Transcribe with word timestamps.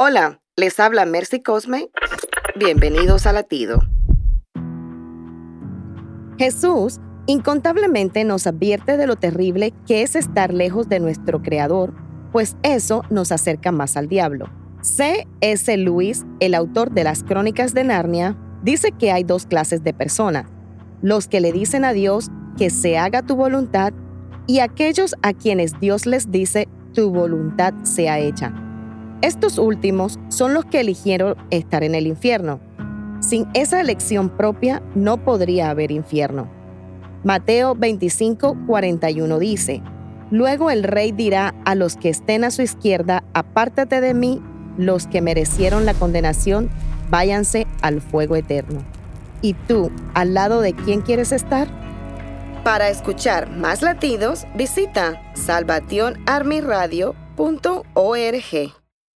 Hola, 0.00 0.40
les 0.56 0.80
habla 0.80 1.04
Mercy 1.06 1.40
Cosme. 1.40 1.88
Bienvenidos 2.58 3.26
a 3.28 3.32
Latido. 3.32 3.80
Jesús 6.36 6.98
incontablemente 7.26 8.24
nos 8.24 8.48
advierte 8.48 8.96
de 8.96 9.06
lo 9.06 9.14
terrible 9.14 9.72
que 9.86 10.02
es 10.02 10.16
estar 10.16 10.52
lejos 10.52 10.88
de 10.88 10.98
nuestro 10.98 11.42
Creador, 11.42 11.94
pues 12.32 12.56
eso 12.64 13.02
nos 13.08 13.30
acerca 13.30 13.70
más 13.70 13.96
al 13.96 14.08
diablo. 14.08 14.50
S. 14.80 15.76
Lewis, 15.76 16.24
el 16.40 16.54
autor 16.54 16.90
de 16.90 17.04
las 17.04 17.22
Crónicas 17.22 17.72
de 17.72 17.84
Narnia, 17.84 18.36
dice 18.64 18.90
que 18.90 19.12
hay 19.12 19.22
dos 19.22 19.46
clases 19.46 19.84
de 19.84 19.94
personas, 19.94 20.46
los 21.02 21.28
que 21.28 21.40
le 21.40 21.52
dicen 21.52 21.84
a 21.84 21.92
Dios 21.92 22.30
que 22.58 22.68
se 22.70 22.98
haga 22.98 23.22
tu 23.22 23.36
voluntad 23.36 23.92
y 24.48 24.58
aquellos 24.58 25.14
a 25.22 25.34
quienes 25.34 25.78
Dios 25.78 26.04
les 26.04 26.32
dice 26.32 26.66
tu 26.92 27.12
voluntad 27.12 27.72
sea 27.84 28.18
hecha. 28.18 28.52
Estos 29.24 29.56
últimos 29.56 30.18
son 30.28 30.52
los 30.52 30.66
que 30.66 30.80
eligieron 30.80 31.34
estar 31.50 31.82
en 31.82 31.94
el 31.94 32.06
infierno. 32.06 32.60
Sin 33.20 33.46
esa 33.54 33.80
elección 33.80 34.28
propia 34.28 34.82
no 34.94 35.16
podría 35.24 35.70
haber 35.70 35.90
infierno. 35.92 36.46
Mateo 37.22 37.74
25, 37.74 38.54
41 38.66 39.38
dice, 39.38 39.80
Luego 40.30 40.70
el 40.70 40.82
rey 40.84 41.10
dirá 41.10 41.54
a 41.64 41.74
los 41.74 41.96
que 41.96 42.10
estén 42.10 42.44
a 42.44 42.50
su 42.50 42.60
izquierda, 42.60 43.24
apártate 43.32 44.02
de 44.02 44.12
mí, 44.12 44.42
los 44.76 45.06
que 45.06 45.22
merecieron 45.22 45.86
la 45.86 45.94
condenación, 45.94 46.68
váyanse 47.08 47.66
al 47.80 48.02
fuego 48.02 48.36
eterno. 48.36 48.80
¿Y 49.40 49.54
tú, 49.54 49.90
al 50.12 50.34
lado 50.34 50.60
de 50.60 50.74
quién 50.74 51.00
quieres 51.00 51.32
estar? 51.32 51.66
Para 52.62 52.90
escuchar 52.90 53.48
más 53.50 53.80
latidos, 53.80 54.44
visita 54.54 55.18
salvationarmyradio.org. 55.32 57.14